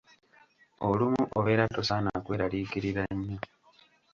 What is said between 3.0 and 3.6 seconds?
nnyo.